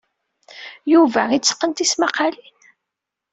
Yuba 0.91 1.21
yetteqqen 1.33 1.71
tismaqqalin? 1.77 2.55